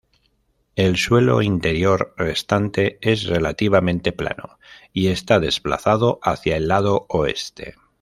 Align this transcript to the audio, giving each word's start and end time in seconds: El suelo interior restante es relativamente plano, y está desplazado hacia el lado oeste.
El 0.75 0.97
suelo 0.97 1.43
interior 1.43 2.15
restante 2.17 2.97
es 3.01 3.25
relativamente 3.25 4.11
plano, 4.11 4.57
y 4.93 5.09
está 5.09 5.39
desplazado 5.39 6.19
hacia 6.23 6.57
el 6.57 6.67
lado 6.69 7.05
oeste. 7.09 7.75